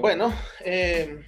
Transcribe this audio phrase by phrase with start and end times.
[0.00, 1.24] Bueno, eh,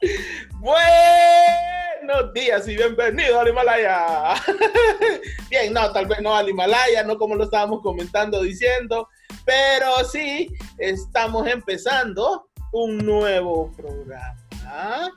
[0.58, 4.34] buenos días y bienvenido al Himalaya.
[5.50, 9.08] Bien, no, tal vez no al Himalaya, no como lo estábamos comentando, diciendo,
[9.44, 10.48] pero sí
[10.78, 15.14] estamos empezando un nuevo programa.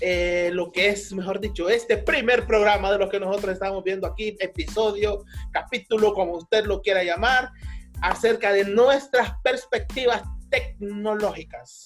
[0.00, 4.06] Eh, lo que es, mejor dicho, este primer programa de lo que nosotros estamos viendo
[4.06, 7.50] aquí, episodio, capítulo, como usted lo quiera llamar,
[8.02, 11.84] acerca de nuestras perspectivas tecnológicas.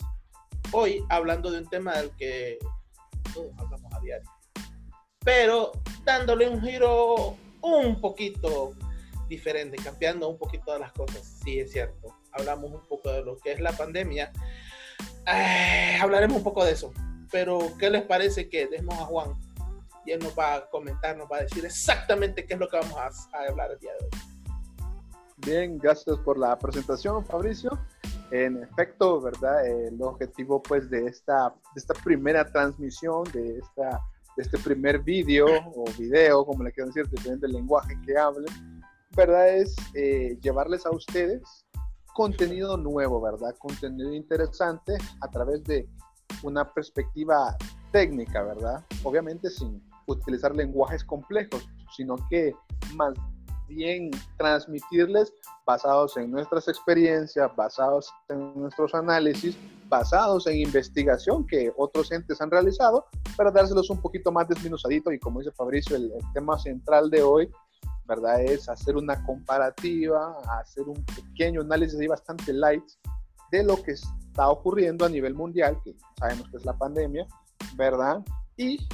[0.72, 2.58] Hoy hablando de un tema del que
[3.32, 4.28] todos hablamos a diario,
[5.24, 5.72] pero
[6.04, 8.72] dándole un giro un poquito
[9.28, 11.40] diferente, cambiando un poquito de las cosas.
[11.44, 12.16] Sí, es cierto.
[12.32, 14.32] Hablamos un poco de lo que es la pandemia.
[15.26, 16.92] Eh, hablaremos un poco de eso.
[17.30, 19.34] Pero, ¿qué les parece que demos a Juan?
[20.04, 22.76] Y él nos va a comentar, nos va a decir exactamente qué es lo que
[22.76, 24.35] vamos a, a hablar el día de hoy.
[25.46, 27.78] Bien, gracias por la presentación, Fabricio.
[28.32, 29.64] En efecto, ¿verdad?
[29.64, 34.02] El objetivo, pues, de esta, de esta primera transmisión, de, esta,
[34.36, 38.82] de este primer vídeo o video, como le quieran decir, depende del lenguaje que hablen,
[39.16, 39.50] ¿verdad?
[39.50, 41.64] Es eh, llevarles a ustedes
[42.12, 43.54] contenido nuevo, ¿verdad?
[43.60, 45.88] Contenido interesante a través de
[46.42, 47.56] una perspectiva
[47.92, 48.84] técnica, ¿verdad?
[49.04, 52.52] Obviamente sin utilizar lenguajes complejos, sino que
[52.96, 53.14] más
[53.68, 55.32] bien transmitirles
[55.66, 59.56] basados en nuestras experiencias, basados en nuestros análisis,
[59.88, 65.18] basados en investigación que otros entes han realizado, para dárselos un poquito más desminuzadito y
[65.18, 67.50] como dice Fabricio, el, el tema central de hoy,
[68.06, 68.42] ¿verdad?
[68.42, 72.84] Es hacer una comparativa, hacer un pequeño análisis y bastante light
[73.50, 77.26] de lo que está ocurriendo a nivel mundial, que sabemos que es la pandemia,
[77.76, 78.24] ¿verdad?
[78.56, 78.86] Y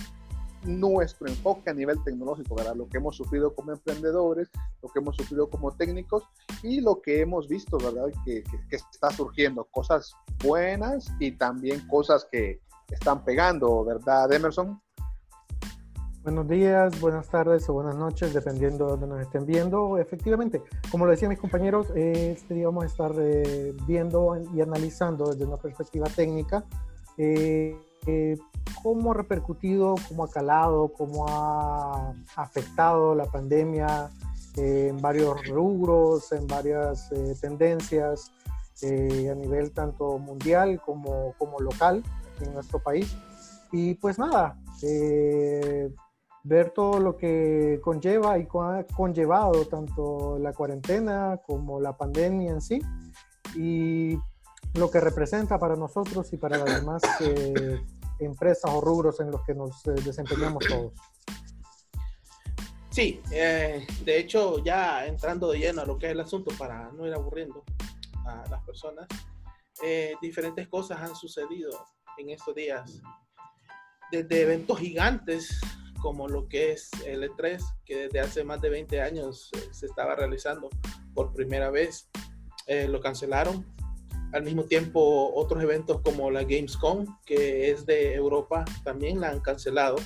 [0.64, 2.76] nuestro enfoque a nivel tecnológico, ¿verdad?
[2.76, 4.50] Lo que hemos sufrido como emprendedores,
[4.82, 6.24] lo que hemos sufrido como técnicos
[6.62, 8.06] y lo que hemos visto, ¿verdad?
[8.24, 12.60] Que, que, está surgiendo, cosas buenas y también cosas que
[12.90, 14.80] están pegando, ¿verdad, Emerson?
[16.22, 19.98] Buenos días, buenas tardes o buenas noches, dependiendo de donde nos estén viendo.
[19.98, 25.44] Efectivamente, como lo decían mis compañeros, este vamos a estar eh, viendo y analizando desde
[25.44, 26.64] una perspectiva técnica
[27.18, 27.76] eh,
[28.06, 28.38] eh,
[28.82, 34.10] cómo ha repercutido, cómo ha calado, cómo ha afectado la pandemia
[34.56, 38.32] en varios rubros, en varias eh, tendencias
[38.82, 42.02] eh, a nivel tanto mundial como, como local
[42.40, 43.16] en nuestro país.
[43.70, 44.58] Y pues nada,
[46.44, 52.60] ver todo lo que conlleva y ha conllevado tanto la cuarentena como la pandemia en
[52.60, 52.80] sí
[53.54, 54.01] y
[54.74, 57.80] lo que representa para nosotros y para las demás eh,
[58.18, 60.92] empresas o rubros en los que nos eh, desempeñamos todos.
[62.90, 66.90] Sí, eh, de hecho ya entrando de lleno a lo que es el asunto para
[66.92, 67.64] no ir aburriendo
[68.26, 69.08] a las personas,
[69.82, 71.70] eh, diferentes cosas han sucedido
[72.18, 73.02] en estos días,
[74.12, 75.58] desde eventos gigantes
[76.00, 79.86] como lo que es el E3, que desde hace más de 20 años eh, se
[79.86, 80.68] estaba realizando
[81.14, 82.10] por primera vez,
[82.66, 83.66] eh, lo cancelaron.
[84.32, 89.40] Al mismo tiempo, otros eventos como la Gamescom, que es de Europa, también la han
[89.40, 89.96] cancelado.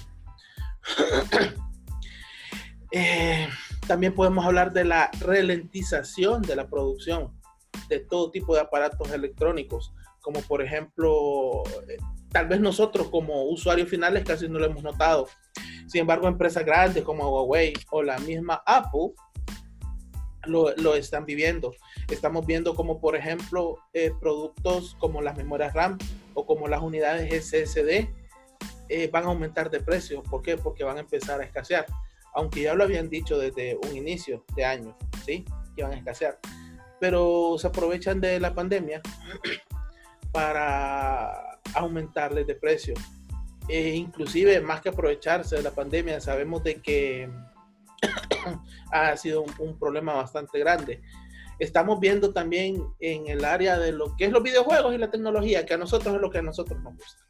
[2.90, 3.48] eh,
[3.86, 7.40] también podemos hablar de la ralentización de la producción
[7.88, 11.98] de todo tipo de aparatos electrónicos, como por ejemplo, eh,
[12.32, 15.28] tal vez nosotros como usuarios finales casi no lo hemos notado.
[15.86, 19.12] Sin embargo, empresas grandes como Huawei o la misma Apple
[20.46, 21.74] lo, lo están viviendo.
[22.10, 25.98] Estamos viendo como, por ejemplo, eh, productos como las memorias RAM
[26.34, 28.08] o como las unidades SSD
[28.88, 30.22] eh, van a aumentar de precio.
[30.22, 30.56] ¿Por qué?
[30.56, 31.86] Porque van a empezar a escasear.
[32.34, 35.44] Aunque ya lo habían dicho desde un inicio de año, ¿sí?
[35.74, 36.38] Que van a escasear.
[37.00, 39.02] Pero se aprovechan de la pandemia
[40.32, 42.94] para aumentarles de precio.
[43.68, 47.28] E inclusive, más que aprovecharse de la pandemia, sabemos de que
[48.92, 51.02] ha sido un, un, problema bastante grande.
[51.58, 55.64] Estamos viendo también en el área de lo que es los videojuegos y la tecnología,
[55.64, 57.24] que a nosotros es lo que a nosotros nos gusta.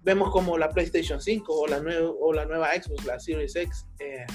[0.00, 3.86] Vemos como la PlayStation 5 o la, nueva, o la nueva Xbox, la Series X,
[4.00, 4.26] eh,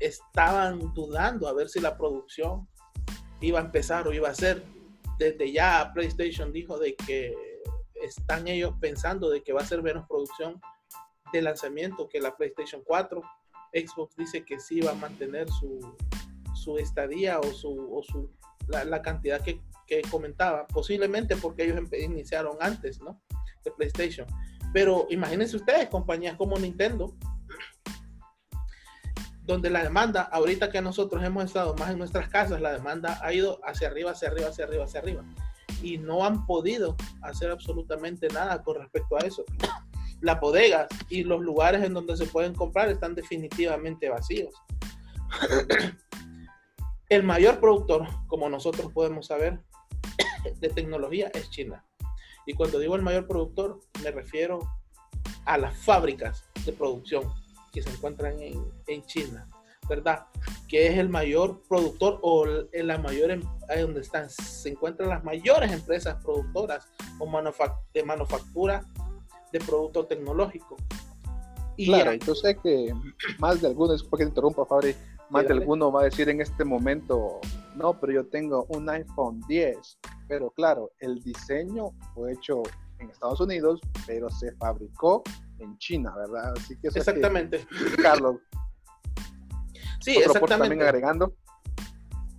[0.00, 2.66] estaban dudando a ver si la producción
[3.40, 4.64] iba a empezar o iba a ser.
[5.18, 7.34] Desde ya PlayStation dijo de que
[8.02, 10.60] están ellos pensando de que va a ser menos producción
[11.32, 13.22] de lanzamiento que la PlayStation 4.
[13.72, 15.78] Xbox dice que sí va a mantener su,
[16.54, 18.30] su estadía o su, su
[18.68, 23.20] la, la, cantidad que, que, comentaba, posiblemente porque ellos iniciaron antes, ¿no?
[23.64, 24.26] De PlayStation.
[24.72, 27.16] Pero imagínense ustedes, compañías como Nintendo,
[29.50, 33.32] donde la demanda, ahorita que nosotros hemos estado más en nuestras casas, la demanda ha
[33.32, 35.24] ido hacia arriba, hacia arriba, hacia arriba, hacia arriba.
[35.82, 39.44] y no han podido hacer absolutamente nada con respecto a eso.
[40.20, 44.54] Las bodegas y los lugares en donde se pueden comprar están definitivamente vacíos.
[47.08, 49.60] El mayor productor, como nosotros podemos saber,
[50.60, 51.84] de tecnología es China.
[52.46, 54.60] Y cuando digo el mayor productor, me refiero
[55.44, 57.24] a las fábricas de producción
[57.72, 59.48] que se encuentran en, en China,
[59.88, 60.26] ¿verdad?
[60.68, 65.08] Que es el mayor productor o en la mayor, em, ahí donde están, se encuentran
[65.08, 66.88] las mayores empresas productoras
[67.18, 67.26] o
[67.92, 68.84] de manufactura
[69.52, 70.76] de producto tecnológico.
[71.76, 72.92] Y claro, yo sé que
[73.38, 74.94] más de algunos, porque te interrumpa, Fabri,
[75.30, 77.40] más de alguno va a decir en este momento,
[77.76, 79.98] no, pero yo tengo un iPhone 10,
[80.28, 82.62] pero claro, el diseño fue hecho
[82.98, 85.22] en Estados Unidos, pero se fabricó
[85.58, 86.52] en China, ¿verdad?
[86.56, 87.66] Así que exactamente.
[88.02, 88.36] Carlos.
[90.02, 90.70] Sí, exactamente.
[90.70, 91.34] También agregando,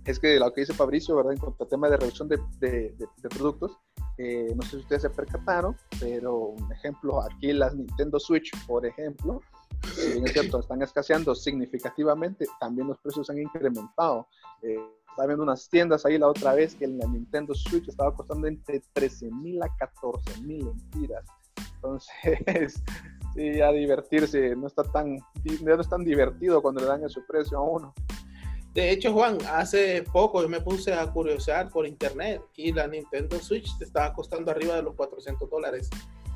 [0.04, 1.32] es que lo que dice Fabricio, ¿verdad?
[1.32, 3.78] En cuanto al tema de reducción de, de, de, productos,
[4.18, 8.86] eh, no sé si ustedes se percataron, pero un ejemplo, aquí las Nintendo Switch, por
[8.86, 9.40] ejemplo,
[9.94, 14.28] si bien es cierto, están escaseando significativamente, también los precios han incrementado.
[14.62, 14.78] Eh,
[15.08, 18.80] estaba viendo unas tiendas ahí la otra vez que la Nintendo Switch estaba costando entre
[18.92, 21.24] 13 mil a 14 mil lempiras.
[21.74, 22.08] Entonces,
[23.34, 27.58] sí, a divertirse no está tan, no es tan divertido cuando le dan ese precio
[27.58, 27.94] a uno.
[28.74, 33.38] De hecho, Juan, hace poco yo me puse a curiosear por internet y la Nintendo
[33.38, 35.90] Switch te estaba costando arriba de los 400 dólares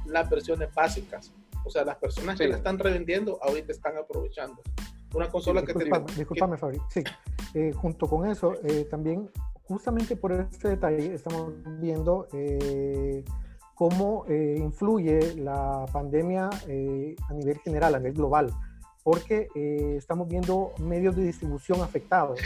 [0.05, 1.33] las versiones básicas.
[1.65, 4.62] O sea, las personas que la están revendiendo ahorita están aprovechando.
[5.15, 5.91] Una consola que te...
[6.17, 6.79] Disculpame, Fabri.
[6.91, 7.03] Sí,
[7.55, 9.31] eh, junto con eso, eh, también
[9.65, 13.25] justamente por este detalle estamos viendo eh,
[13.75, 18.53] cómo influye la pandemia a nivel general, a nivel global,
[19.06, 19.49] porque
[19.97, 22.41] estamos viendo medios de distribución afectados,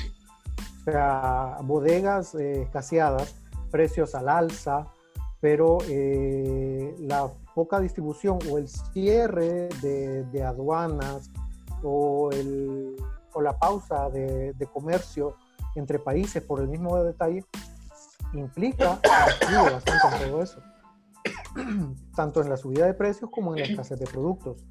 [0.83, 3.35] o sea, bodegas escaseadas,
[3.71, 4.87] precios al alza,
[5.41, 5.79] pero
[6.99, 11.31] la poca distribución o el cierre de, de aduanas
[11.83, 12.95] o, el,
[13.33, 15.37] o, la pausa de, de, comercio
[15.77, 17.43] entre países por el mismo detalle
[18.35, 19.01] implica
[19.41, 20.61] bastante en todo eso,
[22.15, 24.63] tanto en la subida de precios como en la escasez de productos.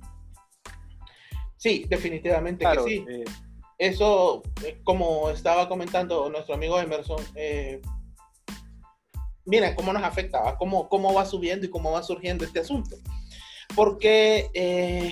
[1.59, 3.06] Sí, definitivamente que sí.
[3.07, 3.25] Eh,
[3.77, 7.81] eso, eh, como estaba comentando nuestro amigo Emerson, eh,
[9.45, 12.95] miren cómo nos afecta, cómo, cómo va subiendo y cómo va surgiendo este asunto.
[13.75, 15.11] Porque eh,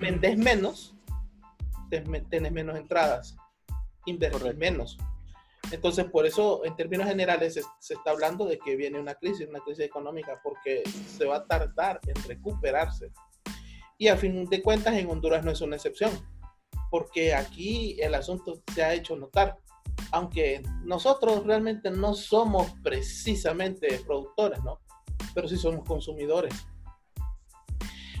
[0.00, 0.94] vendes menos,
[1.88, 3.36] tenés menos entradas,
[4.06, 4.98] invertís menos.
[5.70, 9.48] Entonces, por eso, en términos generales, se, se, está hablando de que viene una crisis,
[9.48, 13.12] una crisis económica, porque se va a tardar en recuperarse.
[14.00, 16.10] Y a fin de cuentas, en Honduras no es una excepción,
[16.90, 19.58] porque aquí el asunto se ha hecho notar
[20.12, 24.80] aunque nosotros realmente no somos precisamente productores, ¿no?
[25.34, 26.54] Pero sí somos consumidores.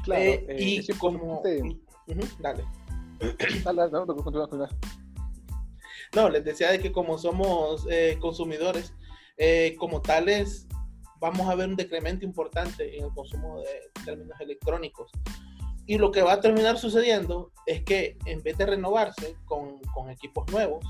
[0.04, 1.42] Claro, eh, eh, y como...
[2.38, 2.64] dale.
[6.14, 8.94] no, les decía de que como somos eh, consumidores,
[9.78, 10.66] como tales,
[11.18, 15.10] vamos a ver un decremento importante en el consumo de términos electrónicos.
[15.90, 20.08] Y lo que va a terminar sucediendo es que en vez de renovarse con, con
[20.08, 20.86] equipos nuevos,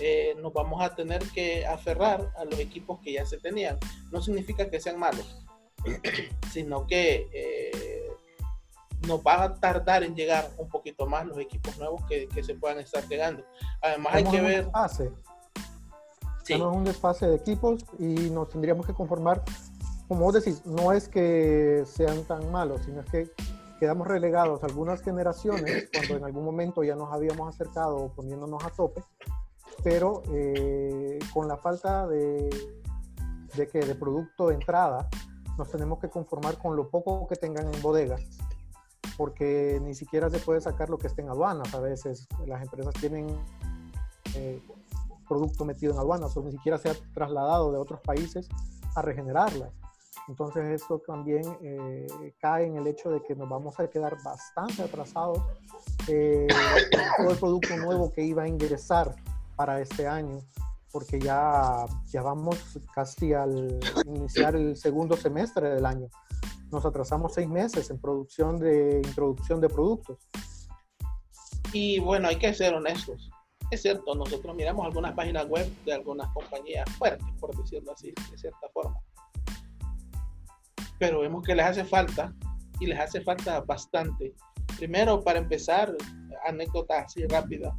[0.00, 3.78] eh, nos vamos a tener que aferrar a los equipos que ya se tenían.
[4.10, 5.46] No significa que sean malos,
[6.52, 8.10] sino que eh,
[9.06, 12.56] nos va a tardar en llegar un poquito más los equipos nuevos que, que se
[12.56, 13.44] puedan estar llegando.
[13.82, 14.64] Además hay que ver...
[14.64, 15.12] Desfase.
[16.42, 16.54] Sí.
[16.54, 19.44] Tenemos un desfase de equipos y nos tendríamos que conformar,
[20.08, 23.51] como vos decís, no es que sean tan malos, sino es que
[23.82, 29.02] quedamos relegados algunas generaciones cuando en algún momento ya nos habíamos acercado poniéndonos a tope
[29.82, 32.48] pero eh, con la falta de,
[33.56, 35.08] de, que de producto de entrada,
[35.58, 38.22] nos tenemos que conformar con lo poco que tengan en bodegas,
[39.16, 41.74] porque ni siquiera se puede sacar lo que esté en aduanas.
[41.74, 43.36] A veces las empresas tienen
[44.36, 44.62] eh,
[45.28, 48.48] producto metido en aduanas o ni siquiera se ha trasladado de otros países
[48.94, 49.70] a regenerarlas.
[50.28, 54.82] Entonces eso también eh, cae en el hecho de que nos vamos a quedar bastante
[54.82, 55.38] atrasados
[56.08, 56.46] eh,
[57.18, 59.14] todo el producto nuevo que iba a ingresar
[59.56, 60.38] para este año,
[60.90, 62.56] porque ya, ya vamos
[62.94, 66.08] casi al iniciar el segundo semestre del año.
[66.70, 70.18] Nos atrasamos seis meses en producción de introducción de productos.
[71.72, 73.30] Y bueno, hay que ser honestos.
[73.70, 78.38] Es cierto, nosotros miramos algunas páginas web de algunas compañías fuertes, por decirlo así, de
[78.38, 79.01] cierta forma.
[81.02, 82.32] Pero vemos que les hace falta
[82.78, 84.36] y les hace falta bastante.
[84.78, 85.92] Primero, para empezar,
[86.46, 87.76] anécdota así rápida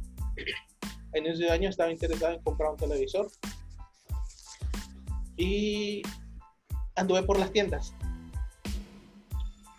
[1.14, 3.30] a inicio de año estaba interesado en comprar un televisor.
[5.38, 6.02] y
[6.96, 7.94] anduve por las tiendas.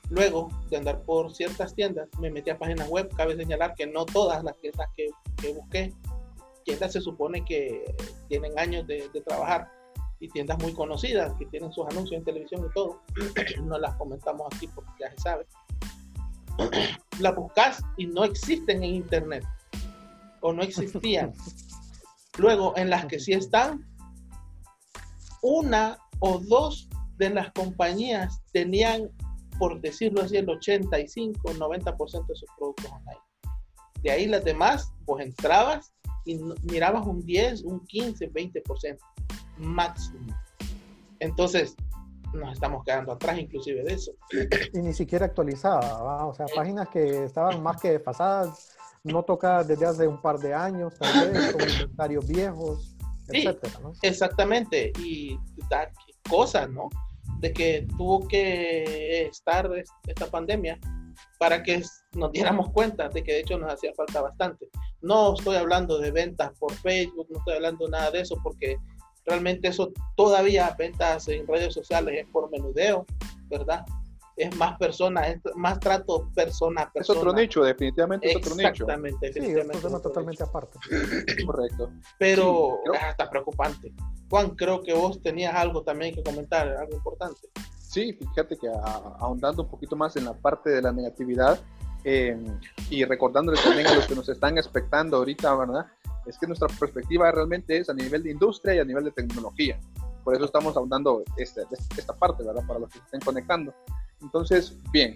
[0.09, 3.15] Luego de andar por ciertas tiendas, me metí a páginas web.
[3.15, 5.93] Cabe señalar que no todas las tiendas que, que busqué,
[6.63, 7.95] tiendas se supone que
[8.27, 9.69] tienen años de, de, trabajar
[10.25, 13.01] y tiendas muy conocidas que tienen sus anuncios en televisión y todo.
[13.63, 15.45] no las comentamos aquí porque ya se sabe.
[17.19, 19.45] las buscas y no existen en internet
[20.41, 21.33] o no existían.
[22.37, 23.85] Luego, en las que sí están,
[25.41, 29.09] una o dos de las compañías tenían,
[29.59, 33.21] por decirlo así, el 85, 90% de sus productos online.
[34.01, 35.93] De ahí las demás, pues entrabas
[36.25, 38.97] y mirabas un 10, un 15, 20%
[39.57, 40.35] máximo.
[41.19, 41.75] Entonces,
[42.33, 44.11] nos estamos quedando atrás inclusive de eso.
[44.73, 49.85] Y ni siquiera actualizada, o sea, páginas que estaban más que pasadas, no tocadas desde
[49.85, 52.95] hace un par de años, tal vez, con inventarios viejos,
[53.29, 53.93] etcétera, ¿no?
[54.01, 55.37] Exactamente, y
[55.69, 55.91] da
[56.29, 56.89] cosas, ¿no?
[57.39, 59.69] De que tuvo que estar
[60.07, 60.79] esta pandemia
[61.39, 61.81] para que
[62.13, 64.67] nos diéramos cuenta de que de hecho nos hacía falta bastante.
[65.01, 68.77] No estoy hablando de ventas por Facebook, no estoy hablando nada de eso porque
[69.25, 73.05] realmente eso todavía ventas en redes sociales es por menudeo,
[73.47, 73.85] ¿verdad?
[74.37, 77.19] Es más persona, es más trato persona a persona.
[77.19, 78.67] Es otro nicho, definitivamente es otro nicho.
[78.67, 80.77] Exactamente, sí, es un tema totalmente aparte.
[81.45, 81.91] Correcto.
[82.17, 83.93] Pero sí, hasta preocupante.
[84.29, 87.47] Juan, creo que vos tenías algo también que comentar, algo importante.
[87.79, 88.67] Sí, fíjate que
[89.19, 91.57] ahondando un poquito más en la parte de la negatividad
[92.03, 92.37] eh,
[92.89, 95.85] y recordándoles también a los que nos están expectando ahorita, ¿verdad?
[96.25, 99.79] Es que nuestra perspectiva realmente es a nivel de industria y a nivel de tecnología.
[100.23, 101.61] Por eso estamos ahondando este,
[101.97, 102.65] esta parte, ¿verdad?
[102.65, 103.73] Para los que estén conectando.
[104.21, 105.15] Entonces, bien,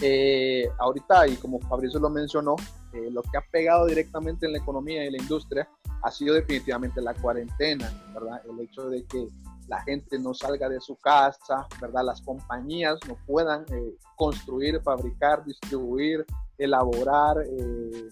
[0.00, 2.56] eh, ahorita, y como Fabricio lo mencionó,
[2.92, 5.68] eh, lo que ha pegado directamente en la economía y la industria
[6.02, 8.40] ha sido definitivamente la cuarentena, ¿verdad?
[8.48, 9.26] El hecho de que
[9.68, 12.02] la gente no salga de su casa, ¿verdad?
[12.04, 16.24] Las compañías no puedan eh, construir, fabricar, distribuir,
[16.58, 18.08] elaborar, eh,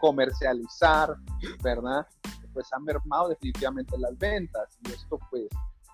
[0.00, 1.14] comercializar,
[1.62, 2.06] ¿verdad?
[2.52, 5.46] Pues han mermado definitivamente las ventas y esto pues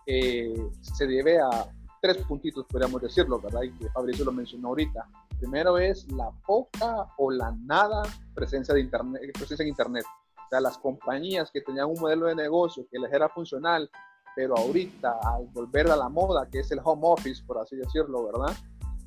[0.06, 1.68] eh, se debe a
[2.00, 3.62] tres puntitos, podríamos decirlo, ¿verdad?
[3.62, 5.08] Y que Fabricio lo mencionó ahorita.
[5.38, 8.02] Primero es la poca o la nada
[8.34, 10.04] presencia de internet, presencia en internet.
[10.36, 13.90] O sea, las compañías que tenían un modelo de negocio que les era funcional,
[14.36, 18.26] pero ahorita al volver a la moda, que es el home office, por así decirlo,
[18.26, 18.56] ¿verdad?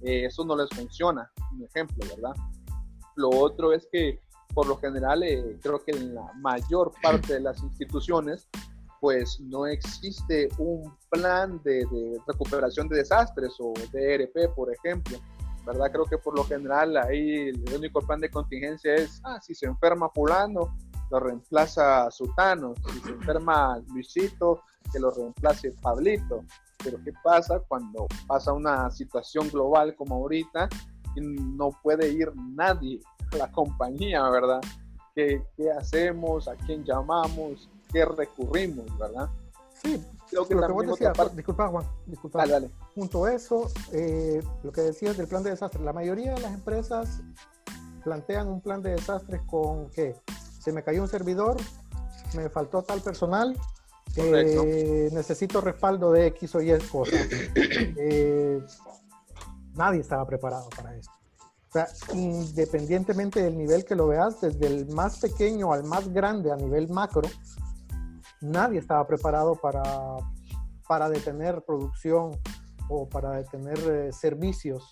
[0.02, 2.36] Eh, eso no les funciona, un ejemplo, ¿verdad?
[3.16, 4.20] Lo otro es que
[4.54, 8.48] por lo general eh, creo que en la mayor parte de las instituciones
[9.00, 15.18] pues no existe un plan de, de, recuperación de desastres o DRP, por ejemplo,
[15.66, 15.90] ¿verdad?
[15.92, 19.68] Creo que por lo general ahí el único plan de contingencia es, ah, si se
[19.68, 20.76] enferma fulano,
[21.12, 26.44] lo reemplaza Sutano, si se enferma Luisito, que lo reemplace Pablito.
[26.84, 30.70] Pero ¿qué pasa cuando pasa una situación global como ahorita
[31.16, 33.00] y no puede ir nadie
[33.38, 34.62] la compañía, ¿verdad?
[35.16, 36.48] ¿Qué, qué hacemos?
[36.48, 37.70] ¿A quién llamamos?
[37.92, 39.30] ¿Qué recurrimos, verdad?
[39.82, 41.36] Sí, Creo que lo que vos decías, parte...
[41.36, 42.40] disculpa Juan, disculpa.
[42.40, 42.70] Dale, dale.
[42.94, 46.54] Junto a eso, eh, lo que decías del plan de desastre, la mayoría de las
[46.54, 47.22] empresas
[48.04, 50.16] plantean un plan de desastres con que
[50.60, 51.58] se me cayó un servidor,
[52.36, 53.58] me faltó tal personal,
[54.16, 57.20] eh, necesito respaldo de X o Y cosas.
[58.02, 58.62] Eh,
[59.76, 61.19] nadie estaba preparado para esto.
[61.70, 66.52] O sea, independientemente del nivel que lo veas, desde el más pequeño al más grande
[66.52, 67.30] a nivel macro,
[68.42, 69.84] nadie estaba preparado para,
[70.88, 72.32] para detener producción
[72.90, 74.92] o para detener eh, servicios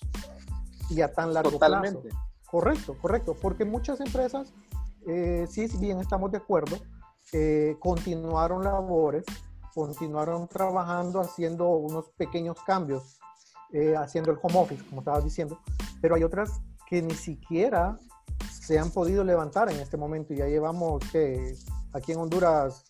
[0.92, 2.10] y a tan largo Totalmente.
[2.10, 2.18] plazo.
[2.46, 4.54] Correcto, correcto, porque muchas empresas,
[5.08, 6.78] eh, sí, bien estamos de acuerdo,
[7.34, 9.26] eh, continuaron labores,
[9.74, 13.20] continuaron trabajando, haciendo unos pequeños cambios,
[13.74, 15.60] eh, haciendo el home office, como estabas diciendo,
[16.02, 17.98] pero hay otras que ni siquiera
[18.50, 21.56] se han podido levantar en este momento y ya llevamos que
[21.94, 22.86] aquí en Honduras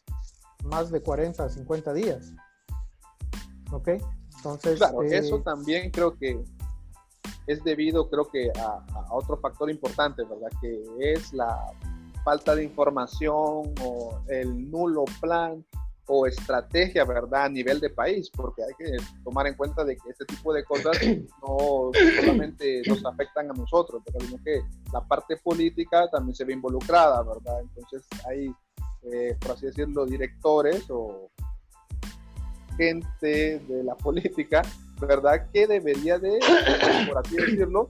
[0.64, 2.34] más de 40, 50 días.
[3.72, 3.90] ¿Ok?
[4.38, 4.78] Entonces...
[4.78, 6.44] Claro, eh, eso también creo que
[7.48, 10.50] es debido, creo que, a, a, otro factor importante, ¿verdad?
[10.62, 11.58] Que es la
[12.24, 15.66] falta de información o el nulo plan
[16.08, 17.46] o estrategia, ¿verdad?
[17.46, 20.64] A nivel de país, porque hay que tomar en cuenta de que este tipo de
[20.64, 20.98] cosas
[21.46, 24.62] no solamente nos afectan a nosotros, pero sino que
[24.92, 27.60] la parte política también se ve involucrada, ¿verdad?
[27.62, 28.50] Entonces hay,
[29.12, 31.30] eh, por así decirlo, directores o
[32.78, 34.62] gente de la política,
[35.02, 35.50] ¿verdad?
[35.52, 36.40] Que debería de,
[37.08, 37.90] por así decirlo,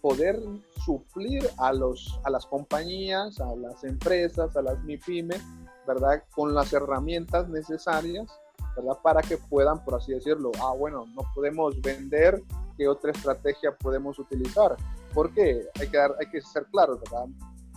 [0.00, 0.40] poder
[0.84, 5.40] suplir a, los, a las compañías, a las empresas, a las MIPIMES,
[5.86, 6.24] ¿verdad?
[6.34, 8.30] Con las herramientas necesarias
[8.76, 8.98] ¿verdad?
[9.02, 12.42] Para que puedan, por así decirlo, ah, bueno, no podemos vender,
[12.76, 14.76] ¿qué otra estrategia podemos utilizar?
[15.12, 17.26] Porque hay que, dar, hay que ser claros, ¿verdad?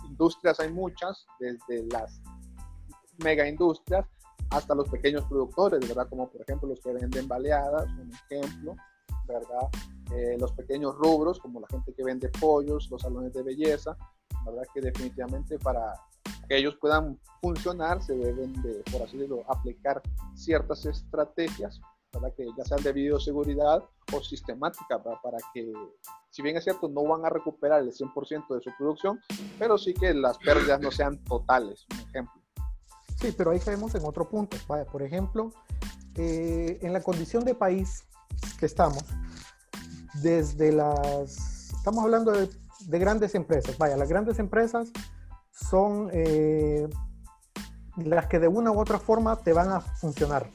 [0.04, 2.20] Industrias hay muchas, desde las
[3.18, 4.06] mega industrias
[4.50, 6.08] hasta los pequeños productores, ¿verdad?
[6.08, 8.76] Como por ejemplo los que venden baleadas, un ejemplo,
[9.26, 9.68] ¿verdad?
[10.14, 13.96] Eh, los pequeños rubros, como la gente que vende pollos, los salones de belleza,
[14.44, 14.62] ¿verdad?
[14.72, 15.94] Que definitivamente para
[16.48, 20.02] que ellos puedan funcionar se deben de, por así decirlo, aplicar
[20.34, 21.80] ciertas estrategias,
[22.12, 22.32] ¿verdad?
[22.36, 25.72] Que ya sean de bioseguridad o sistemática, para que,
[26.30, 29.20] si bien es cierto, no van a recuperar el 100% de su producción,
[29.58, 32.42] pero sí que las pérdidas no sean totales, un ejemplo.
[33.16, 34.56] Sí, pero ahí caemos en otro punto.
[34.68, 35.50] Vaya, por ejemplo,
[36.16, 38.04] eh, en la condición de país
[38.58, 39.04] que estamos,
[40.22, 42.48] desde las, estamos hablando de,
[42.98, 44.92] grandes empresas, vaya, las grandes empresas
[45.56, 46.86] son eh,
[47.96, 50.50] las que de una u otra forma te van a funcionar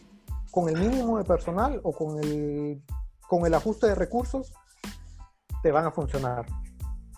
[0.52, 2.84] con el mínimo de personal o con el,
[3.28, 4.54] con el ajuste de recursos,
[5.64, 6.46] te van a funcionar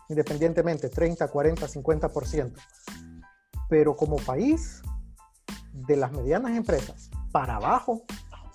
[0.09, 2.53] independientemente, 30, 40, 50%.
[3.69, 4.81] Pero como país,
[5.71, 8.03] de las medianas empresas para abajo,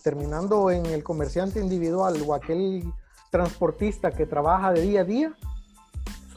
[0.04, 2.92] terminando en el comerciante individual o aquel
[3.30, 5.36] transportista que trabaja de día a día,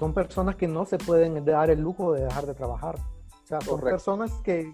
[0.01, 2.95] son personas que no se pueden dar el lujo de dejar de trabajar.
[3.43, 4.73] O sea, son personas que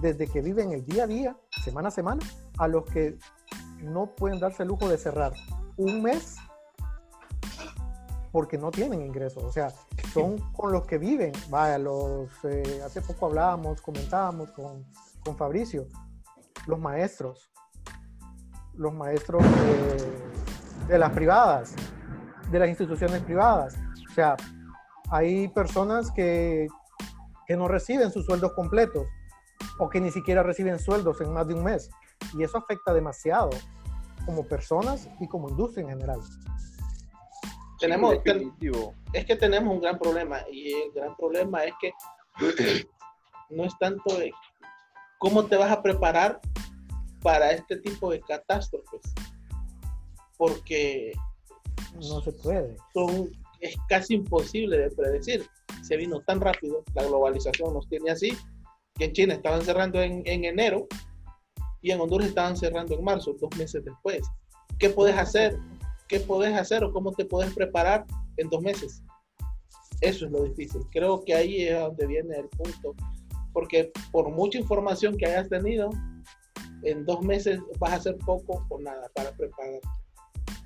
[0.00, 2.22] desde que viven el día a día, semana a semana,
[2.56, 3.18] a los que
[3.82, 5.32] no pueden darse el lujo de cerrar
[5.76, 6.36] un mes
[8.30, 9.42] porque no tienen ingresos.
[9.42, 9.72] O sea,
[10.14, 11.32] son con los que viven.
[11.48, 14.86] Vaya, los, eh, hace poco hablábamos, comentábamos con,
[15.24, 15.88] con Fabricio,
[16.68, 17.50] los maestros,
[18.74, 19.42] los maestros
[20.86, 21.74] de, las privadas,
[22.52, 23.76] de las instituciones privadas.
[24.08, 24.36] O sea,
[25.10, 26.68] hay personas que,
[27.46, 29.06] que no reciben sus sueldos completos
[29.78, 31.90] o que ni siquiera reciben sueldos en más de un mes.
[32.36, 33.50] Y eso afecta demasiado
[34.24, 36.20] como personas y como industria en general.
[37.78, 38.14] Tenemos,
[39.12, 41.92] es que tenemos un gran problema y el gran problema es que
[43.50, 44.16] no es tanto
[45.18, 46.40] ¿cómo te vas a preparar
[47.22, 49.00] para este tipo de catástrofes?
[50.36, 51.12] Porque
[51.94, 52.76] no se puede.
[53.60, 55.46] Es casi imposible de predecir.
[55.82, 58.32] Se vino tan rápido, la globalización nos tiene así,
[58.94, 60.86] que en China estaban cerrando en, enero
[61.80, 64.22] y en Honduras estaban cerrando en marzo, dos meses después.
[64.78, 65.58] ¿Qué puedes hacer?
[66.08, 68.04] ¿Qué puedes hacer o cómo te puedes preparar
[68.36, 69.02] en dos meses?
[70.00, 70.82] Eso es lo difícil.
[70.90, 72.94] Creo que ahí es donde viene el punto
[73.52, 75.90] porque por mucha información que hayas tenido,
[76.82, 79.34] en dos meses vas a hacer poco o nada para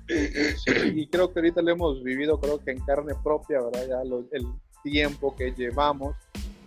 [0.07, 3.87] y creo que ahorita lo hemos vivido, creo que en carne propia, ¿verdad?
[3.87, 4.47] Ya el
[4.83, 6.15] tiempo que llevamos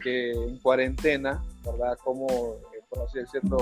[0.02, 1.98] que en cuarentena, ¿verdad?
[2.02, 2.26] Como,
[2.74, 3.58] eh, por así decirlo,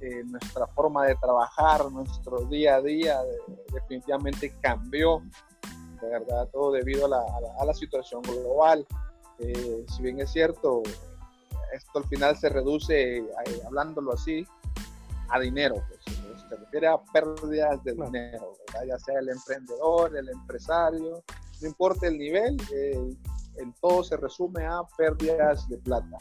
[0.00, 3.18] eh, nuestra forma de trabajar, nuestro día a día,
[3.70, 5.22] definitivamente cambió,
[6.00, 6.48] ¿verdad?
[6.50, 7.22] Todo debido a la,
[7.58, 8.86] a la, situación global.
[9.40, 10.82] Eh, si bien es cierto,
[11.74, 13.26] esto al final se reduce, eh,
[13.66, 14.46] hablándolo así,
[15.28, 15.84] a dinero.
[15.88, 16.19] Pues,
[16.50, 21.22] se refiere a pérdidas de dinero, ya sea el emprendedor, el empresario,
[21.60, 22.56] no importa el nivel,
[23.56, 26.18] en todo se resume a pérdidas de plata.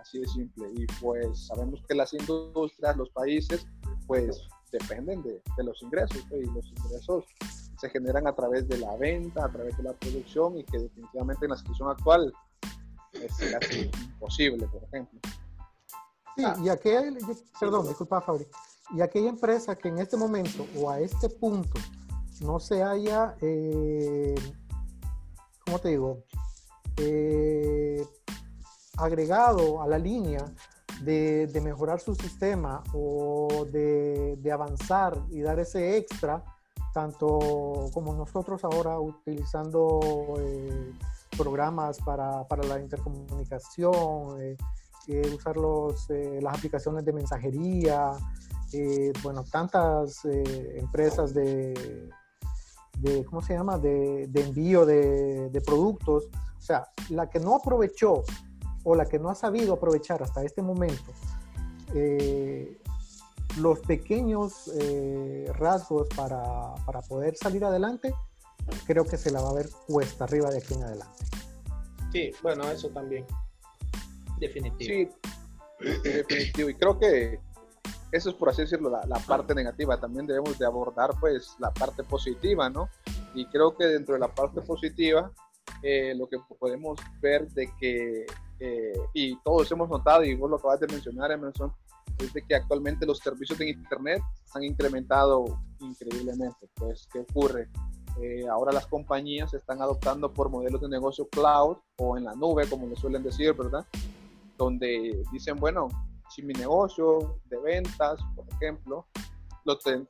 [0.00, 0.68] Así de simple.
[0.74, 3.66] Y pues sabemos que las industrias, los países,
[4.06, 4.40] pues
[4.70, 7.24] dependen de, los ingresos, pues, y los ingresos
[7.78, 11.46] se generan a través de la venta, a través de la producción y que definitivamente
[11.46, 12.32] en la situación actual
[13.12, 15.20] es casi imposible, por ejemplo.
[16.36, 16.56] Sí, ah.
[16.62, 17.02] y aquella,
[17.58, 18.46] perdón, disculpa Fabri,
[18.94, 21.78] y aquella empresa que en este momento o a este punto
[22.40, 24.34] no se haya, eh,
[25.64, 26.24] ¿cómo te digo?
[26.96, 28.04] Eh,
[28.96, 30.44] agregado a la línea
[31.02, 36.42] de, mejorar su sistema o de, de, avanzar y dar ese extra,
[36.92, 40.00] tanto como nosotros ahora utilizando
[40.40, 40.92] eh,
[41.36, 44.56] programas para, para la intercomunicación, eh,
[45.34, 48.12] usar los, las aplicaciones de mensajería,
[49.22, 52.10] bueno, tantas empresas de,
[52.98, 56.28] de, ¿cómo se llama?, de, de envío de, de, productos.
[56.56, 58.22] O sea, la que no aprovechó
[58.84, 61.12] o la que no ha sabido aprovechar hasta este momento
[63.58, 64.70] los pequeños
[65.54, 68.14] rasgos para, para poder salir adelante,
[68.86, 71.24] creo que se la va a ver cuesta arriba de aquí en adelante.
[72.12, 73.26] Sí, bueno, eso también.
[74.38, 75.10] Definitivo.
[75.80, 76.70] Sí, definitivo.
[76.70, 77.40] Y creo que
[78.10, 79.98] eso es, por así decirlo, la, parte negativa.
[79.98, 82.88] También debemos de abordar, pues, la parte positiva, ¿no?
[83.34, 85.30] Y creo que dentro de la parte positiva,
[85.82, 88.26] eh, lo que podemos ver de que,
[88.60, 91.72] eh, y todos hemos notado, y vos lo acabas de mencionar, Emerson,
[92.18, 94.22] es de que actualmente los servicios de Internet
[94.54, 95.44] han incrementado
[95.80, 96.68] increíblemente.
[96.74, 97.68] Pues, ¿qué ocurre?
[98.20, 102.68] Eh, ahora las compañías están adoptando por modelos de negocio cloud o en la nube,
[102.68, 103.86] como le suelen decir, ¿verdad?
[104.56, 105.88] Donde dicen, bueno,
[106.28, 109.06] si mi negocio de ventas, por ejemplo,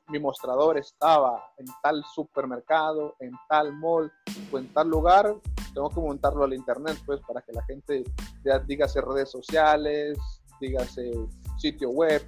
[0.09, 4.13] mi mostrador estaba en tal supermercado, en tal mall
[4.53, 5.35] o en tal lugar,
[5.75, 8.05] tengo que montarlo al internet, pues, para que la gente,
[8.45, 10.19] ya dígase redes sociales,
[10.61, 11.11] dígase
[11.59, 12.23] sitio web,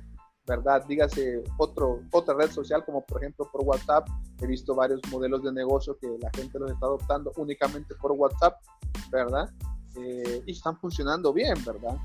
[0.47, 0.85] ¿verdad?
[0.87, 4.09] Dígase otro, otra red social como por ejemplo por WhatsApp.
[4.41, 8.57] He visto varios modelos de negocio que la gente los está adoptando únicamente por WhatsApp,
[9.11, 9.49] ¿verdad?
[9.97, 11.97] Eh, y están funcionando bien, ¿verdad?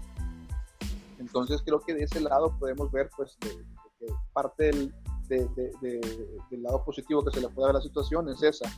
[1.25, 3.49] Entonces creo que de ese lado podemos ver pues que
[4.33, 4.93] parte del,
[5.27, 8.69] del lado positivo que se le puede ver a la situación es esa,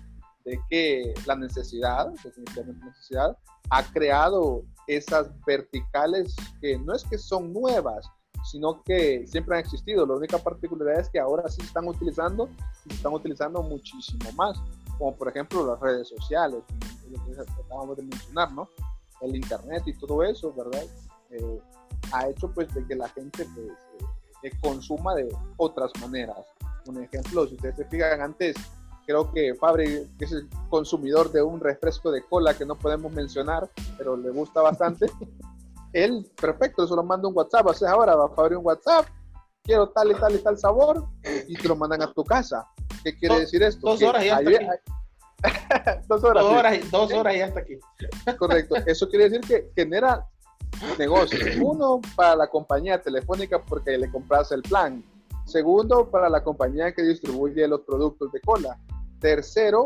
[0.45, 3.37] de que la necesidad, definitivamente necesidad,
[3.69, 8.09] ha creado esas verticales que no es que son nuevas,
[8.49, 10.05] sino que siempre han existido.
[10.05, 12.49] La única particularidad es que ahora sí se están utilizando
[12.85, 14.57] y se están utilizando muchísimo más,
[14.97, 16.63] como por ejemplo las redes sociales,
[17.09, 18.69] lo que acabamos de mencionar, ¿no?
[19.19, 20.85] El internet y todo eso, ¿verdad?
[21.31, 21.59] Eh,
[22.11, 23.67] ha hecho pues de que la gente pues,
[24.43, 26.45] eh, consuma de otras maneras.
[26.85, 28.55] Un ejemplo, si ustedes se fijan antes,
[29.05, 33.69] creo que Fabri es el consumidor de un refresco de cola que no podemos mencionar,
[33.97, 35.07] pero le gusta bastante.
[35.93, 39.07] él, perfecto, solo manda un WhatsApp, o sea, ahora va a abrir un WhatsApp,
[39.63, 41.07] quiero tal y tal y tal sabor,
[41.47, 42.65] y te lo mandan a tu casa.
[43.03, 43.87] ¿Qué quiere decir esto?
[43.87, 44.65] Dos horas y hasta aquí.
[46.07, 46.43] dos horas.
[46.43, 47.79] Dos horas, dos horas y hasta aquí.
[48.37, 48.75] Correcto.
[48.85, 50.25] Eso quiere decir que genera
[50.97, 51.57] negocios.
[51.61, 55.03] Uno, para la compañía telefónica porque le compras el plan.
[55.45, 58.77] Segundo, para la compañía que distribuye los productos de cola.
[59.19, 59.83] Tercero,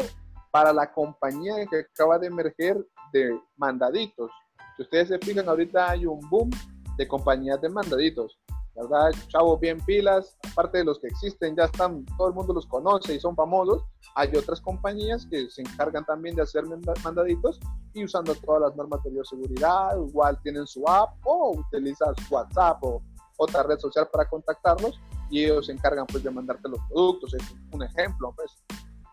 [0.51, 4.31] para la compañía que acaba de emerger de mandaditos.
[4.75, 6.49] Si ustedes se fijan, ahorita hay un boom
[6.97, 8.39] de compañías de mandaditos.
[8.75, 9.11] ¿Verdad?
[9.27, 13.15] Chavos bien pilas, aparte de los que existen, ya están, todo el mundo los conoce
[13.15, 13.83] y son famosos.
[14.15, 16.63] Hay otras compañías que se encargan también de hacer
[17.03, 17.59] mandaditos
[17.93, 23.01] y usando todas las normas de bioseguridad, igual tienen su app o utilizan WhatsApp o
[23.37, 27.33] otra red social para contactarlos y ellos se encargan pues de mandarte los productos.
[27.33, 28.51] Es un ejemplo, pues.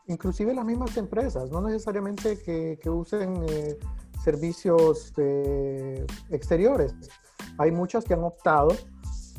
[0.07, 3.79] Inclusive las mismas empresas, no necesariamente que, que usen eh,
[4.23, 6.94] servicios eh, exteriores.
[7.59, 8.68] Hay muchas que han optado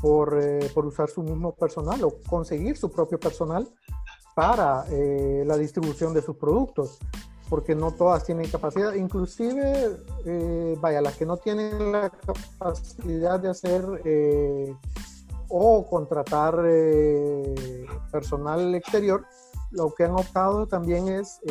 [0.02, 3.68] por, eh, por, usar su mismo personal o conseguir su propio personal
[4.36, 7.00] para eh, la distribución de sus productos,
[7.50, 9.98] porque no todas tienen capacidad, inclusive,
[10.80, 13.84] vaya, las que no tienen la capacidad de hacer
[15.50, 16.56] o contratar
[18.12, 19.26] personal exterior,
[19.72, 21.42] lo que han optado también es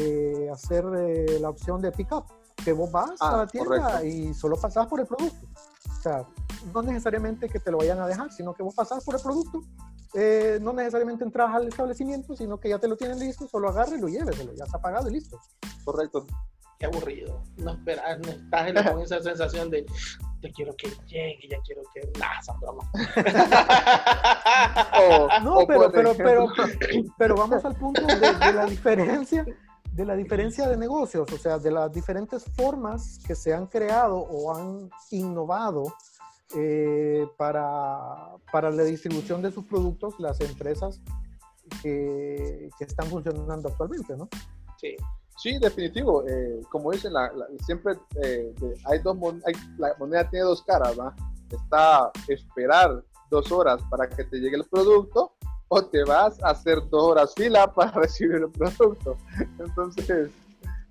[0.53, 2.25] hacer la opción de pick-up
[2.65, 5.47] que vos vas a la ah, tienda y solo pasás por el producto.
[5.91, 6.27] O sea,
[6.73, 9.63] no necesariamente que te lo vayan a dejar, sino que vos pasás por el producto.
[10.15, 13.97] Eh, no necesariamente entras al establecimiento, sino que ya te lo tienen listo, solo agarre
[13.97, 15.39] y lo lléveselo, ya está pagado y listo.
[15.85, 16.27] Correcto.
[16.79, 17.43] Qué aburrido.
[17.57, 19.85] No esperas, no estás con esa sensación de
[20.41, 22.09] te quiero que llegue, ya quiero que.
[22.19, 22.41] Nah,
[25.43, 26.47] no, pero, pero, pero,
[27.19, 29.45] pero, vamos al punto de, de la diferencia
[29.99, 34.17] de la diferencia de negocios, o sea, de las diferentes formas que se han creado
[34.17, 35.93] o han innovado
[36.57, 41.01] eh, para, para, la distribución de sus productos las empresas
[41.83, 44.29] que, que están funcionando actualmente, ¿no?
[44.81, 44.97] Sí.
[45.39, 46.25] Sí, definitivo.
[46.27, 47.31] Eh, como dicen, la,
[47.65, 48.53] siempre eh,
[48.85, 51.15] hay dos hay, la moneda tiene dos caras, ¿va?
[51.49, 55.33] Está esperar dos horas para que te llegue el producto
[55.69, 59.17] o te vas a hacer dos horas fila para recibir el producto.
[59.61, 60.31] Entonces,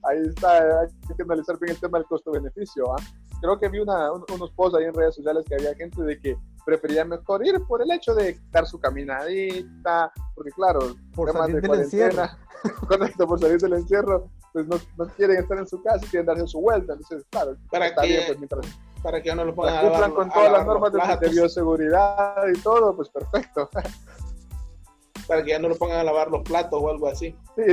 [0.03, 2.93] ahí está, hay que analizar bien el tema del costo-beneficio.
[2.93, 3.03] ¿ah?
[3.41, 6.37] Creo que vi una, unos posts ahí en redes sociales que había gente de que
[6.65, 11.81] prefería mejor ir por el hecho de dar su caminadita, porque claro, por salir del
[11.81, 12.23] encierro.
[12.87, 16.25] correcto, por salir del encierro, pues no, no, quieren estar en su casa y quieren
[16.25, 16.93] darse su vuelta.
[16.93, 18.65] Entonces, claro, para está que, bien, pues mientras
[19.01, 22.95] para que no lo pongan cumplan con todas las normas de, de bioseguridad y todo,
[22.95, 23.69] pues perfecto
[25.27, 27.35] para que ya no lo pongan a lavar los platos o algo así.
[27.55, 27.63] Sí,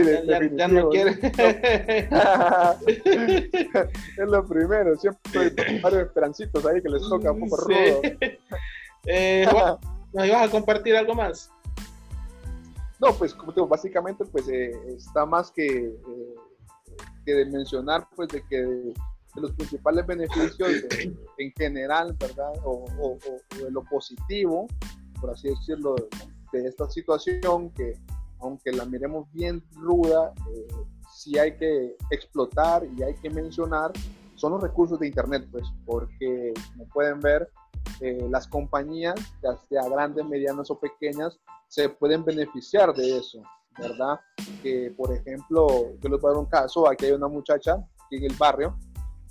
[0.57, 1.19] ya, no quieren.
[2.97, 8.03] es lo primero, siempre hay varios esperancitos ahí que les toca un poco rudo.
[9.07, 9.47] Eh,
[10.14, 11.51] ¿Nos ibas a compartir algo más?
[12.99, 16.35] No, pues como digo, básicamente pues eh, está más que, eh,
[17.27, 18.95] que de mencionar pues de que de,
[19.35, 20.71] los principales beneficios
[21.37, 22.53] en general, ¿verdad?
[22.64, 24.69] O, o, o, de lo positivo,
[25.21, 25.97] por así decirlo,
[26.62, 27.95] de esta situación que,
[28.40, 30.67] aunque la miremos bien ruda, eh,
[31.14, 33.93] sí hay que explotar y hay que mencionar
[34.37, 37.51] son los recursos de Internet, pues, porque como pueden ver,
[38.01, 41.38] eh, las compañías, ya sea grandes, medianas o pequeñas,
[41.69, 43.43] se pueden beneficiar de eso,
[43.79, 44.21] ¿verdad?
[44.62, 47.75] Que, por ejemplo, yo les voy a dar un caso, aquí hay una muchacha
[48.07, 48.77] aquí en el barrio,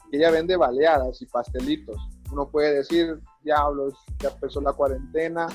[0.10, 1.98] que ella vende baleadas y pastelitos.
[2.32, 5.48] Uno puede decir, diablos, ya empezó la cuarentena,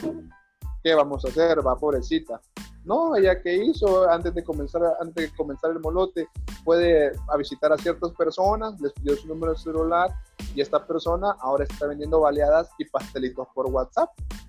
[0.89, 1.67] ¿qué vamos a hacer?
[1.67, 2.41] Va pobrecita.
[2.85, 6.27] No, ella que hizo antes de comenzar, antes de comenzar el molote,
[6.65, 10.11] puede a visitar a ciertas personas, les pidió su número de celular
[10.55, 14.09] y esta persona ahora está vendiendo baleadas y pastelitos por WhatsApp,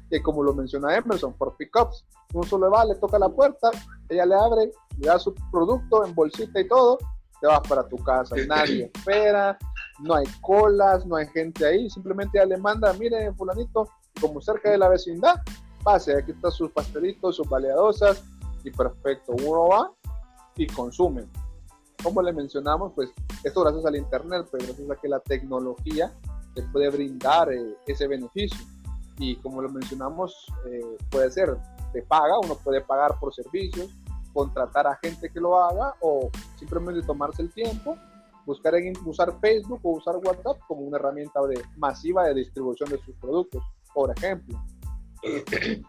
[0.09, 2.05] que como lo menciona Emerson, por pickups.
[2.33, 3.69] Un solo va, le toca la puerta,
[4.07, 6.99] ella le abre, le da su producto en bolsita y todo,
[7.41, 9.57] te vas para tu casa, nadie espera,
[9.99, 13.89] no hay colas, no hay gente ahí, simplemente ella le manda, mire, fulanito,
[14.21, 15.35] como cerca de la vecindad,
[15.83, 18.23] pase, aquí están sus pastelitos, sus baleadosas,
[18.63, 19.91] y perfecto, uno va
[20.55, 21.25] y consume.
[22.03, 23.11] Como le mencionamos, pues
[23.43, 26.13] esto gracias al Internet, pues, gracias a que la tecnología
[26.53, 28.59] te puede brindar eh, ese beneficio.
[29.17, 31.57] Y como lo mencionamos, eh, puede ser
[31.93, 33.89] de paga, uno puede pagar por servicios,
[34.33, 37.97] contratar a gente que lo haga o simplemente tomarse el tiempo,
[38.45, 42.99] buscar en, usar Facebook o usar WhatsApp como una herramienta de, masiva de distribución de
[42.99, 43.63] sus productos,
[43.93, 44.57] por ejemplo.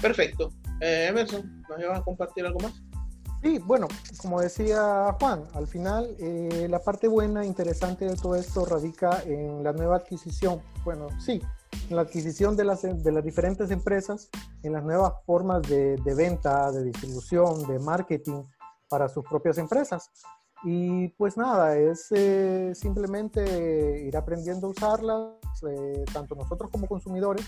[0.00, 0.50] Perfecto.
[0.80, 2.82] Eh, Emerson, ¿nos ibas a compartir algo más?
[3.42, 3.88] Sí, bueno,
[4.20, 9.64] como decía Juan, al final eh, la parte buena, interesante de todo esto radica en
[9.64, 10.60] la nueva adquisición.
[10.84, 11.40] Bueno, sí,
[11.88, 12.82] la adquisición de las,
[13.24, 14.28] diferentes empresas,
[14.62, 18.42] en las nuevas formas de, venta, de distribución, de marketing
[18.88, 20.10] para sus propias empresas.
[20.62, 25.32] Y pues nada, es eh, simplemente ir aprendiendo a usarlas,
[26.12, 27.46] tanto nosotros como consumidores,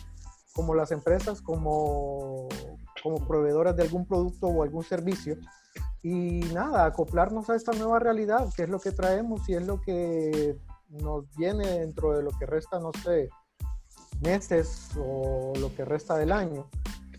[0.53, 2.49] como las empresas como,
[3.03, 5.37] como proveedoras de algún producto o algún servicio.
[6.03, 9.81] Y nada, acoplarnos a esta nueva realidad, que es lo que traemos y es lo
[9.81, 10.57] que
[10.88, 13.31] nos viene dentro de lo que resta, no sé,
[14.21, 16.69] meses o lo que resta del año.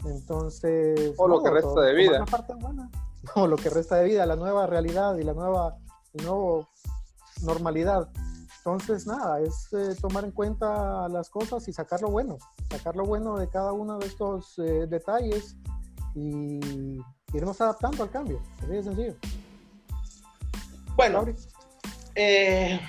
[0.05, 1.13] Entonces...
[1.17, 2.25] O lo que resta de vida.
[3.35, 5.77] O lo que resta de vida, la nueva realidad y la nueva,
[6.11, 6.67] nueva
[7.41, 8.09] normalidad.
[8.65, 12.37] Entonces, nada, es eh, tomar en cuenta las cosas y sacar lo bueno,
[12.71, 15.57] sacar lo bueno de cada uno de estos eh, detalles
[16.15, 16.61] y
[17.33, 18.41] irnos adaptando al cambio.
[18.59, 19.15] Así de sencillo.
[20.95, 21.25] Bueno,
[22.15, 22.79] eh,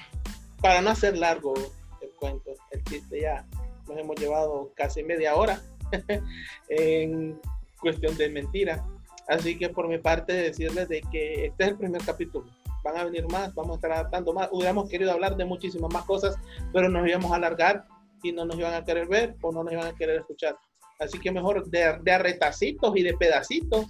[0.63, 1.55] para no hacer largo
[2.01, 3.45] el cuento, el chiste ya
[3.89, 5.61] nos hemos llevado casi media hora
[6.69, 7.41] en
[7.81, 8.81] cuestión de mentiras.
[9.27, 12.47] Así que por mi parte decirles de que este es el primer capítulo
[12.85, 14.49] van a venir más, vamos a estar adaptando más.
[14.53, 16.37] Hubiéramos querido hablar de muchísimas más cosas,
[16.73, 17.87] pero nos íbamos a alargar
[18.23, 20.57] y no nos iban a querer ver o no nos iban a querer escuchar.
[21.01, 23.87] Así que mejor de, de arretacitos y de pedacitos.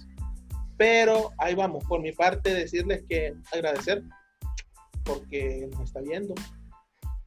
[0.77, 4.03] Pero ahí vamos, por mi parte, decirles que agradecer
[5.05, 6.33] porque nos está viendo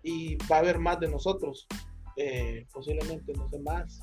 [0.03, 1.67] y va a haber más de nosotros.
[2.17, 4.01] Eh, posiblemente, no sé, más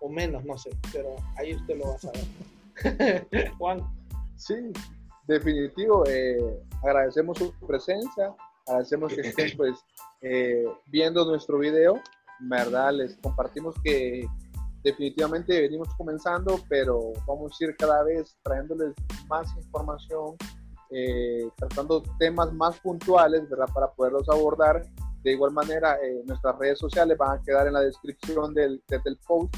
[0.00, 3.26] o menos, no sé, pero ahí usted lo va a saber.
[3.58, 3.80] Juan.
[4.36, 4.54] Sí,
[5.30, 6.38] definitivo, eh,
[6.82, 8.34] agradecemos su presencia,
[8.66, 9.76] agradecemos que estén pues
[10.22, 12.00] eh, viendo nuestro video,
[12.40, 12.92] ¿verdad?
[12.92, 14.26] Les compartimos que
[14.82, 18.94] definitivamente venimos comenzando, pero vamos a ir cada vez trayéndoles
[19.28, 20.36] más información,
[20.90, 23.68] eh, tratando temas más puntuales, ¿verdad?
[23.72, 24.84] Para poderlos abordar.
[25.22, 29.54] De igual manera, nuestras redes sociales van a quedar en la descripción del, del post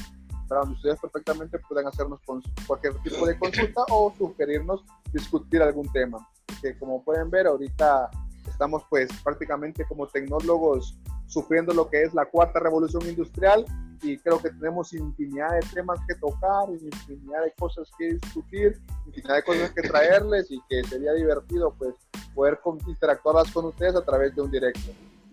[0.47, 2.19] para donde ustedes perfectamente puedan hacernos
[2.67, 6.27] cualquier tipo de consulta o sugerirnos discutir algún tema.
[6.61, 8.09] Que como pueden ver, ahorita
[8.47, 13.65] estamos pues prácticamente como tecnólogos sufriendo lo que es la cuarta revolución industrial
[14.03, 19.35] y creo que tenemos infinidad de temas que tocar, infinidad de cosas que discutir, infinidad
[19.35, 21.95] de cosas que traerles y que sería divertido pues
[22.35, 24.91] poder interactuarlas con ustedes a través de un directo.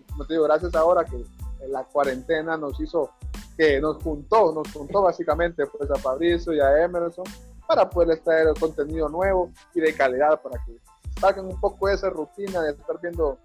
[0.09, 1.23] Como te digo, gracias ahora que
[1.67, 3.11] la cuarentena nos hizo
[3.61, 7.25] que nos juntó, nos juntó básicamente pues a Fabricio y a Emerson
[7.67, 10.77] para poder traer contenido nuevo y de calidad para que
[11.19, 13.37] saquen un poco esa rutina de estar viendo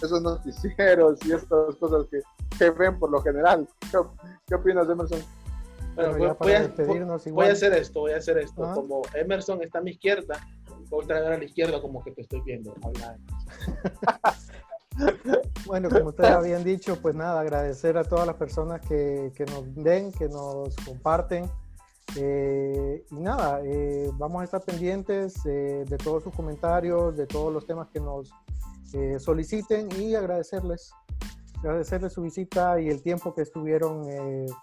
[0.00, 2.20] esos noticieros y estas cosas que,
[2.56, 3.68] que ven por lo general.
[4.46, 5.20] ¿Qué, opinas, Emerson?
[5.96, 8.62] Bueno, voy, a, voy, a, hacer esto, voy a hacer esto.
[8.74, 10.38] Como Emerson está a mi izquierda,
[10.88, 12.72] voy a traer a la izquierda como que te estoy viendo.
[15.66, 19.74] Bueno, como ustedes habían dicho, pues nada, agradecer a todas las personas que, que nos
[19.74, 21.50] ven, que nos comparten.
[22.16, 27.52] Eh, y nada, eh, vamos a estar pendientes eh, de todos sus comentarios, de todos
[27.52, 28.32] los temas que nos
[29.18, 30.92] soliciten y agradecerles,
[31.58, 34.06] agradecerles su visita y el tiempo que estuvieron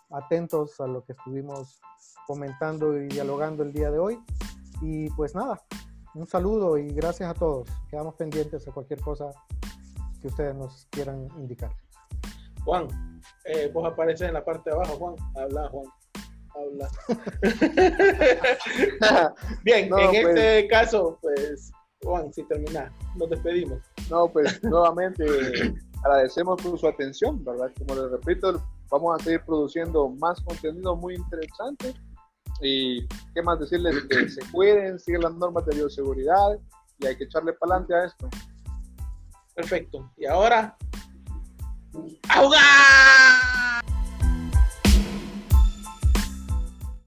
[0.10, 1.82] atentos a lo que estuvimos
[2.26, 4.20] comentando y dialogando el día de hoy.
[4.82, 5.62] Y pues nada,
[6.15, 7.67] un saludo y gracias a todos.
[7.89, 9.32] Quedamos pendientes de cualquier cosa
[10.21, 11.75] que ustedes nos quieran indicar.
[12.63, 12.88] Juan,
[13.45, 15.15] eh, vos apareces en la parte de abajo, Juan.
[15.36, 15.86] Habla, Juan.
[16.55, 16.89] Habla.
[19.63, 20.13] Bien, en pues.
[20.13, 21.71] este caso, pues,
[22.03, 23.79] Juan, si termina, nos despedimos.
[24.10, 25.25] No, pues nuevamente
[26.03, 27.71] agradecemos por su atención, ¿verdad?
[27.79, 31.93] Como les repito, vamos a seguir produciendo más contenido muy interesante.
[32.62, 36.60] Y qué más decirles que se cuiden, sigan las normas de bioseguridad
[36.99, 38.29] y hay que echarle para adelante a esto.
[39.56, 40.12] Perfecto.
[40.18, 40.78] Y ahora,
[42.30, 43.51] ¡ahogar!